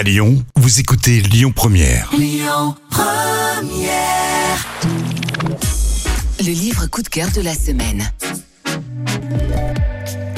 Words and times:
À 0.00 0.02
Lyon, 0.02 0.42
vous 0.56 0.80
écoutez 0.80 1.20
Lyon 1.20 1.52
Première. 1.54 2.10
Le 6.38 6.52
livre 6.52 6.86
coup 6.86 7.02
de 7.02 7.08
cœur 7.08 7.28
de 7.32 7.42
la 7.42 7.54
semaine. 7.54 8.10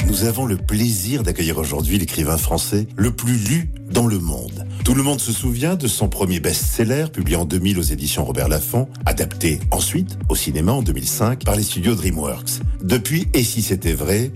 Nous 0.05 0.25
avons 0.25 0.45
le 0.45 0.57
plaisir 0.57 1.23
d'accueillir 1.23 1.57
aujourd'hui 1.59 1.97
l'écrivain 1.97 2.35
français 2.35 2.87
le 2.97 3.15
plus 3.15 3.37
lu 3.37 3.69
dans 3.89 4.05
le 4.05 4.19
monde. 4.19 4.67
Tout 4.83 4.95
le 4.95 5.03
monde 5.03 5.21
se 5.21 5.31
souvient 5.31 5.75
de 5.75 5.87
son 5.87 6.09
premier 6.09 6.41
best-seller 6.41 7.05
publié 7.13 7.37
en 7.37 7.45
2000 7.45 7.79
aux 7.79 7.83
éditions 7.83 8.25
Robert 8.25 8.49
Laffont, 8.49 8.89
adapté 9.05 9.61
ensuite 9.71 10.17
au 10.27 10.35
cinéma 10.35 10.73
en 10.73 10.81
2005 10.81 11.45
par 11.45 11.55
les 11.55 11.63
studios 11.63 11.95
DreamWorks. 11.95 12.59
Depuis 12.81 13.29
Et 13.33 13.45
si 13.45 13.61
c'était 13.61 13.93
vrai, 13.93 14.33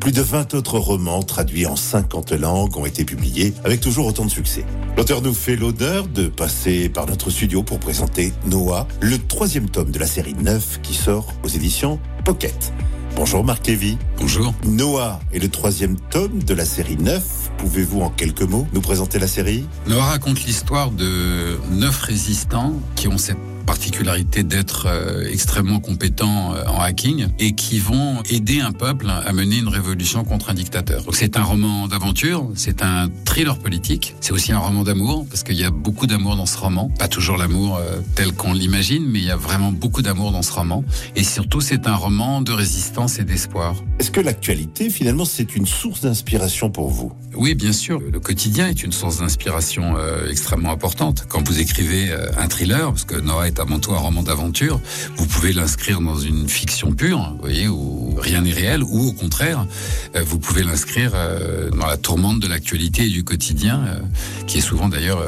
plus 0.00 0.12
de 0.12 0.22
20 0.22 0.54
autres 0.54 0.78
romans 0.78 1.22
traduits 1.22 1.66
en 1.66 1.76
50 1.76 2.32
langues 2.32 2.76
ont 2.76 2.86
été 2.86 3.04
publiés 3.04 3.54
avec 3.64 3.80
toujours 3.80 4.06
autant 4.06 4.24
de 4.24 4.30
succès. 4.30 4.64
L'auteur 4.96 5.22
nous 5.22 5.34
fait 5.34 5.56
l'honneur 5.56 6.06
de 6.08 6.28
passer 6.28 6.88
par 6.88 7.06
notre 7.06 7.30
studio 7.30 7.62
pour 7.62 7.78
présenter 7.78 8.32
Noah, 8.46 8.86
le 9.00 9.18
troisième 9.18 9.68
tome 9.68 9.90
de 9.90 9.98
la 9.98 10.06
série 10.06 10.34
9 10.34 10.80
qui 10.82 10.94
sort 10.94 11.26
aux 11.42 11.48
éditions 11.48 11.98
Pocket. 12.24 12.72
Bonjour 13.16 13.42
Marc 13.42 13.66
Lévy. 13.66 13.98
Bonjour. 14.18 14.54
Noah 14.64 15.18
est 15.32 15.40
le 15.40 15.48
troisième 15.48 15.96
tome 15.96 16.42
de 16.42 16.54
la 16.54 16.64
série 16.64 16.96
9. 16.96 17.50
Pouvez-vous 17.58 18.00
en 18.00 18.10
quelques 18.10 18.42
mots 18.42 18.66
nous 18.72 18.80
présenter 18.80 19.18
la 19.18 19.26
série? 19.26 19.66
Noah 19.88 20.04
raconte 20.04 20.44
l'histoire 20.44 20.90
de 20.92 21.58
neuf 21.70 22.00
résistants 22.02 22.74
qui 22.94 23.08
ont 23.08 23.18
cette 23.18 23.38
particularité 23.68 24.44
d'être 24.44 24.86
euh, 24.86 25.28
extrêmement 25.30 25.78
compétents 25.78 26.54
euh, 26.54 26.64
en 26.68 26.80
hacking 26.80 27.26
et 27.38 27.52
qui 27.52 27.78
vont 27.78 28.22
aider 28.30 28.60
un 28.60 28.72
peuple 28.72 29.10
à 29.10 29.30
mener 29.34 29.58
une 29.58 29.68
révolution 29.68 30.24
contre 30.24 30.48
un 30.48 30.54
dictateur. 30.54 31.02
Donc 31.02 31.16
c'est 31.16 31.36
un 31.36 31.42
roman 31.42 31.86
d'aventure, 31.86 32.48
c'est 32.54 32.80
un 32.80 33.10
thriller 33.26 33.58
politique, 33.58 34.14
c'est 34.22 34.32
aussi 34.32 34.52
un 34.52 34.58
roman 34.58 34.84
d'amour 34.84 35.26
parce 35.28 35.42
qu'il 35.42 35.56
y 35.56 35.64
a 35.64 35.70
beaucoup 35.70 36.06
d'amour 36.06 36.34
dans 36.36 36.46
ce 36.46 36.56
roman, 36.56 36.88
pas 36.98 37.08
toujours 37.08 37.36
l'amour 37.36 37.76
euh, 37.76 38.00
tel 38.14 38.32
qu'on 38.32 38.54
l'imagine, 38.54 39.04
mais 39.06 39.18
il 39.18 39.26
y 39.26 39.30
a 39.30 39.36
vraiment 39.36 39.70
beaucoup 39.70 40.00
d'amour 40.00 40.32
dans 40.32 40.40
ce 40.42 40.52
roman 40.52 40.82
et 41.14 41.22
surtout 41.22 41.60
c'est 41.60 41.86
un 41.86 41.94
roman 41.94 42.40
de 42.40 42.52
résistance 42.52 43.18
et 43.18 43.24
d'espoir. 43.24 43.74
Est-ce 43.98 44.10
que 44.10 44.20
l'actualité, 44.20 44.88
finalement, 44.88 45.26
c'est 45.26 45.56
une 45.56 45.66
source 45.66 46.00
d'inspiration 46.00 46.70
pour 46.70 46.88
vous? 46.88 47.12
Oui, 47.34 47.54
bien 47.54 47.72
sûr. 47.72 48.00
Le 48.00 48.18
quotidien 48.18 48.68
est 48.68 48.82
une 48.82 48.92
source 48.92 49.18
d'inspiration 49.18 49.96
extrêmement 50.30 50.70
importante. 50.70 51.26
Quand 51.28 51.46
vous 51.46 51.60
écrivez 51.60 52.10
un 52.36 52.48
thriller, 52.48 52.90
parce 52.90 53.04
que 53.04 53.16
Noah 53.16 53.48
est 53.48 53.57
avant 53.58 53.78
tout 53.78 53.92
un 53.92 53.98
roman 53.98 54.22
d'aventure, 54.22 54.80
vous 55.16 55.26
pouvez 55.26 55.52
l'inscrire 55.52 56.00
dans 56.00 56.18
une 56.18 56.48
fiction 56.48 56.92
pure, 56.92 57.32
vous 57.34 57.40
voyez, 57.40 57.68
où 57.68 58.14
rien 58.18 58.42
n'est 58.42 58.52
réel, 58.52 58.82
ou 58.82 59.08
au 59.08 59.12
contraire, 59.12 59.66
euh, 60.14 60.22
vous 60.24 60.38
pouvez 60.38 60.62
l'inscrire 60.62 61.12
euh, 61.14 61.70
dans 61.70 61.86
la 61.86 61.96
tourmente 61.96 62.40
de 62.40 62.48
l'actualité 62.48 63.04
et 63.04 63.08
du 63.08 63.24
quotidien, 63.24 63.84
euh, 63.86 64.00
qui 64.46 64.58
est 64.58 64.62
souvent 64.62 64.88
d'ailleurs 64.88 65.22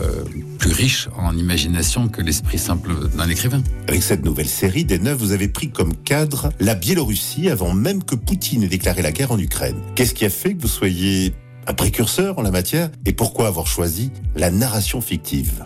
plus 0.58 0.72
riche 0.72 1.08
en 1.16 1.36
imagination 1.36 2.08
que 2.08 2.22
l'esprit 2.22 2.58
simple 2.58 2.90
d'un 3.16 3.28
écrivain. 3.28 3.62
Avec 3.88 4.02
cette 4.02 4.24
nouvelle 4.24 4.48
série 4.48 4.84
des 4.84 4.98
neuf, 4.98 5.18
vous 5.18 5.32
avez 5.32 5.48
pris 5.48 5.70
comme 5.70 5.94
cadre 5.96 6.50
la 6.60 6.74
Biélorussie 6.74 7.48
avant 7.48 7.74
même 7.74 8.02
que 8.02 8.14
Poutine 8.14 8.62
ait 8.62 8.68
déclaré 8.68 9.02
la 9.02 9.12
guerre 9.12 9.32
en 9.32 9.38
Ukraine. 9.38 9.76
Qu'est-ce 9.94 10.14
qui 10.14 10.24
a 10.24 10.30
fait 10.30 10.54
que 10.54 10.62
vous 10.62 10.68
soyez 10.68 11.34
un 11.66 11.74
précurseur 11.74 12.38
en 12.38 12.42
la 12.42 12.50
matière 12.50 12.90
et 13.06 13.12
pourquoi 13.12 13.46
avoir 13.46 13.66
choisi 13.66 14.10
la 14.34 14.50
narration 14.50 15.00
fictive? 15.00 15.64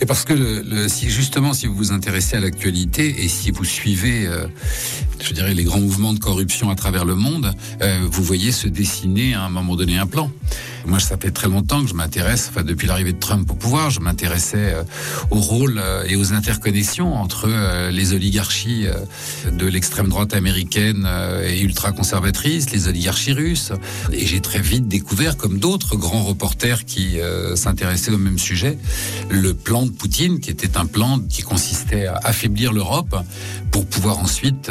Et 0.00 0.06
parce 0.06 0.24
que 0.24 0.32
le, 0.32 0.88
si 0.88 1.10
justement, 1.10 1.52
si 1.52 1.66
vous 1.66 1.74
vous 1.74 1.92
intéressez 1.92 2.36
à 2.36 2.40
l'actualité 2.40 3.24
et 3.24 3.28
si 3.28 3.50
vous 3.50 3.64
suivez, 3.64 4.26
euh, 4.26 4.46
je 5.20 5.32
dirais, 5.32 5.54
les 5.54 5.64
grands 5.64 5.80
mouvements 5.80 6.12
de 6.12 6.20
corruption 6.20 6.70
à 6.70 6.76
travers 6.76 7.04
le 7.04 7.16
monde, 7.16 7.52
euh, 7.82 8.06
vous 8.08 8.22
voyez 8.22 8.52
se 8.52 8.68
dessiner 8.68 9.34
à 9.34 9.42
un 9.42 9.48
moment 9.48 9.74
donné 9.74 9.98
un 9.98 10.06
plan. 10.06 10.30
Moi, 10.86 11.00
ça 11.00 11.16
fait 11.16 11.30
très 11.30 11.48
longtemps 11.48 11.82
que 11.82 11.88
je 11.88 11.94
m'intéresse, 11.94 12.48
enfin 12.50 12.62
depuis 12.62 12.86
l'arrivée 12.86 13.12
de 13.12 13.18
Trump 13.18 13.50
au 13.50 13.54
pouvoir, 13.54 13.90
je 13.90 14.00
m'intéressais 14.00 14.74
euh, 14.74 14.82
au 15.30 15.40
rôle 15.40 15.78
euh, 15.78 16.04
et 16.08 16.16
aux 16.16 16.32
interconnexions 16.32 17.14
entre 17.14 17.46
euh, 17.48 17.90
les 17.90 18.12
oligarchies 18.12 18.86
de 19.50 19.66
l'extrême 19.66 20.08
droite 20.08 20.34
américaine 20.34 21.08
et 21.44 21.60
ultra-conservatrice, 21.60 22.70
les 22.70 22.88
oligarchies 22.88 23.32
russes. 23.32 23.72
Et 24.12 24.26
j'ai 24.26 24.40
très 24.40 24.60
vite 24.60 24.88
découvert, 24.88 25.36
comme 25.36 25.58
d'autres 25.58 25.96
grands 25.96 26.22
reporters 26.22 26.84
qui 26.84 27.18
s'intéressaient 27.54 28.12
au 28.12 28.18
même 28.18 28.38
sujet, 28.38 28.78
le 29.30 29.54
plan 29.54 29.86
de 29.86 29.90
Poutine, 29.90 30.40
qui 30.40 30.50
était 30.50 30.76
un 30.76 30.86
plan 30.86 31.18
qui 31.20 31.42
consistait 31.42 32.06
à 32.06 32.16
affaiblir 32.24 32.72
l'Europe 32.72 33.16
pour 33.70 33.86
pouvoir 33.86 34.18
ensuite 34.18 34.70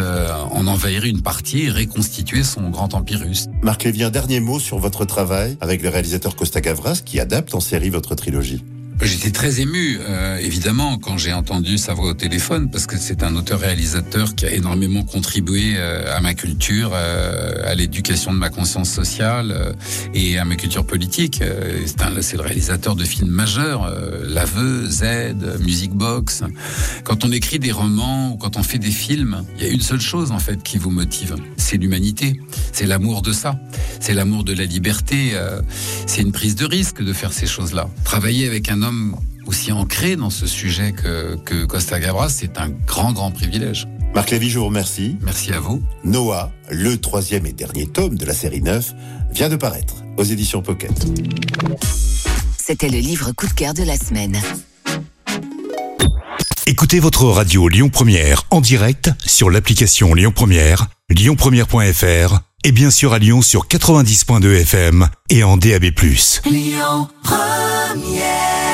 en 0.52 0.68
envahir 0.68 1.06
une 1.06 1.22
partie 1.22 1.64
et 1.64 1.72
reconstituer 1.72 2.44
son 2.44 2.70
grand 2.70 2.94
empire 2.94 3.20
russe. 3.20 3.48
Marc 3.62 3.84
Lévy, 3.84 4.04
un 4.04 4.10
dernier 4.10 4.40
mot 4.40 4.60
sur 4.60 4.80
votre 4.80 5.06
travail 5.06 5.58
avec 5.62 5.82
le 5.82 5.90
réalisateur 5.98 6.36
Costa 6.36 6.62
Gavras 6.62 7.02
qui 7.04 7.20
adapte 7.20 7.56
en 7.56 7.60
série 7.60 7.90
votre 7.90 8.14
trilogie. 8.14 8.64
J'étais 9.04 9.30
très 9.30 9.62
ému, 9.62 10.00
euh, 10.02 10.38
évidemment, 10.40 10.98
quand 10.98 11.20
j'ai 11.20 11.32
entendu 11.32 11.78
sa 11.78 11.94
voix 11.94 12.10
au 12.10 12.14
téléphone, 12.16 12.72
parce 12.72 12.88
que 12.88 12.98
c'est 12.98 13.22
un 13.22 13.36
auteur-réalisateur 13.36 14.34
qui 14.34 14.48
a 14.48 14.52
énormément 14.52 15.04
contribué 15.04 15.76
euh, 15.76 16.18
à 16.18 16.20
ma 16.20 16.34
culture, 16.34 16.92
euh, 16.94 17.62
à 17.64 17.76
l'éducation 17.76 18.34
de 18.34 18.40
ma 18.40 18.50
conscience 18.50 18.90
sociale 18.90 19.76
et 20.16 20.40
à 20.40 20.46
ma 20.46 20.56
culture 20.56 20.86
politique. 20.86 21.44
C'est 22.22 22.38
le 22.38 22.42
réalisateur 22.42 22.96
de 22.96 23.04
films 23.04 23.30
majeurs, 23.30 23.94
L'Aveu, 24.24 24.90
Z, 24.90 25.04
Music 25.60 25.92
Box. 25.92 26.44
Quand 27.04 27.24
on 27.24 27.32
écrit 27.32 27.60
des 27.60 27.72
romans 27.72 28.32
ou 28.32 28.38
quand 28.38 28.58
on 28.58 28.64
fait 28.64 28.80
des 28.80 28.92
films, 28.92 29.44
il 29.58 29.64
y 29.64 29.70
a 29.70 29.72
une 29.72 29.82
seule 29.82 30.02
chose 30.02 30.32
en 30.32 30.40
fait 30.40 30.64
qui 30.64 30.78
vous 30.78 30.90
motive, 30.90 31.36
c'est 31.58 31.78
l'humanité, 31.78 32.40
c'est 32.74 32.86
l'amour 32.86 33.22
de 33.22 33.32
ça, 33.32 33.60
c'est 34.00 34.14
l'amour 34.14 34.44
de 34.44 34.54
la 34.54 34.66
liberté. 34.66 35.34
c'est 36.08 36.22
une 36.22 36.32
prise 36.32 36.56
de 36.56 36.66
risque 36.66 37.04
de 37.04 37.14
faire 37.14 37.34
ces 37.34 37.48
choses-là. 37.48 37.90
Travailler 38.04 38.48
avec 38.48 38.70
un 38.70 38.82
homme 38.82 38.87
aussi 39.46 39.72
ancré 39.72 40.16
dans 40.16 40.30
ce 40.30 40.46
sujet 40.46 40.92
que, 40.92 41.36
que 41.46 41.66
Costa 41.66 42.00
Gavras, 42.00 42.30
c'est 42.30 42.58
un 42.58 42.70
grand, 42.70 43.14
grand 43.14 43.32
privilège. 43.32 43.88
Marc 44.14 44.32
Lévy, 44.32 44.50
je 44.50 44.60
vous 44.60 44.66
remercie. 44.66 45.18
Merci 45.22 45.52
à 45.54 45.60
vous. 45.60 45.82
Noah, 46.04 46.52
le 46.70 46.98
troisième 46.98 47.46
et 47.46 47.54
dernier 47.54 47.88
tome 47.88 48.18
de 48.18 48.26
la 48.26 48.34
série 48.34 48.62
9, 48.62 48.94
vient 49.32 49.50
de 49.50 49.56
paraître 49.56 49.96
aux 50.18 50.24
éditions 50.24 50.62
Pocket. 50.62 50.92
C'était 52.58 52.90
le 52.90 52.98
livre 52.98 53.32
coup 53.32 53.48
de 53.48 53.54
cœur 53.54 53.74
de 53.74 53.84
la 53.84 53.96
semaine. 53.96 54.38
Écoutez 56.66 57.00
votre 57.00 57.26
radio 57.26 57.70
Lyon 57.70 57.90
Première 57.90 58.44
en 58.52 58.60
direct 58.60 59.12
sur 59.26 59.50
l'application 59.50 60.14
Lyon 60.14 60.34
Première, 60.36 60.88
lyonpremière.fr 61.10 62.40
et 62.64 62.72
bien 62.74 62.92
sûr 62.92 63.14
à 63.14 63.20
Lyon 63.20 63.42
sur 63.42 63.68
90.2 63.68 64.62
FM 64.62 65.08
et 65.30 65.44
en 65.44 65.56
DAB+. 65.56 65.86
Lyon 66.46 67.08
Première 67.24 68.67